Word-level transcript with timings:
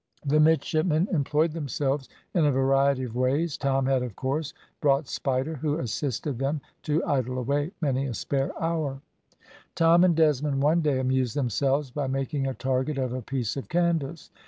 The 0.25 0.39
midshipmen 0.39 1.07
employed 1.11 1.51
themselves 1.51 2.09
in 2.33 2.43
a 2.43 2.51
variety 2.51 3.03
of 3.03 3.15
ways. 3.15 3.55
Tom 3.55 3.85
had, 3.85 4.01
of 4.01 4.15
course, 4.15 4.51
brought 4.81 5.07
Spider, 5.07 5.57
who 5.57 5.77
assisted 5.77 6.39
them 6.39 6.59
to 6.81 7.05
idle 7.05 7.37
away 7.37 7.69
many 7.81 8.07
a 8.07 8.15
spare 8.15 8.51
hour. 8.59 9.01
Tom 9.75 10.03
and 10.03 10.15
Desmond 10.15 10.63
one 10.63 10.81
day 10.81 10.97
amused 10.99 11.35
themselves 11.35 11.91
by 11.91 12.07
making 12.07 12.47
a 12.47 12.55
target 12.55 12.97
of 12.97 13.13
a 13.13 13.21
piece 13.21 13.55
of 13.55 13.69
canvas. 13.69 14.31